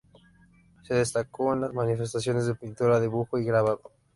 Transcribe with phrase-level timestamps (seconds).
[0.81, 3.91] Se destacó en las manifestaciones de pintura, dibujo y grabado.